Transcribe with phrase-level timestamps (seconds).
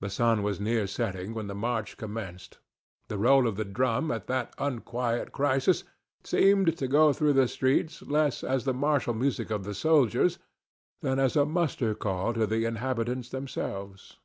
[0.00, 2.58] The sun was near setting when the march commenced.
[3.08, 5.82] The roll of the drum at that unquiet crisis
[6.22, 10.38] seemed to go through the streets less as the martial music of the soldiers
[11.00, 14.18] than as a muster call to the inhabitants themselves.